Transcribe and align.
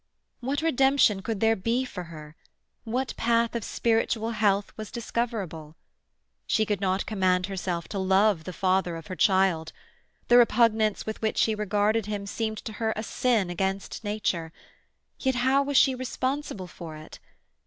What 0.39 0.63
redemption 0.63 1.21
could 1.21 1.41
there 1.41 1.55
be 1.55 1.85
for 1.85 2.05
her? 2.05 2.35
What 2.85 3.15
path 3.17 3.53
of 3.53 3.63
spiritual 3.63 4.31
health 4.31 4.73
was 4.75 4.89
discoverable? 4.89 5.75
She 6.47 6.65
could 6.65 6.81
not 6.81 7.05
command 7.05 7.45
herself 7.45 7.87
to 7.89 7.99
love 7.99 8.45
the 8.45 8.51
father 8.51 8.95
of 8.95 9.05
her 9.05 9.15
child; 9.15 9.71
the 10.27 10.39
repugnance 10.39 11.05
with 11.05 11.21
which 11.21 11.37
she 11.37 11.53
regarded 11.53 12.07
him 12.07 12.25
seemed 12.25 12.57
to 12.65 12.73
her 12.81 12.93
a 12.95 13.03
sin 13.03 13.51
against 13.51 14.03
nature, 14.03 14.51
yet 15.19 15.35
how 15.35 15.61
was 15.61 15.77
she 15.77 15.93
responsible 15.93 16.65
for 16.65 16.95
it? 16.95 17.19